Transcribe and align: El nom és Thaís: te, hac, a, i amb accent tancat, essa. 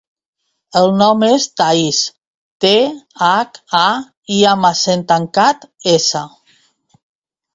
El 0.79 0.87
nom 0.99 1.25
és 1.25 1.43
Thaís: 1.59 1.97
te, 2.65 2.71
hac, 3.27 3.59
a, 3.81 3.83
i 4.39 4.41
amb 4.55 4.69
accent 4.71 5.03
tancat, 5.13 5.67
essa. 5.95 6.23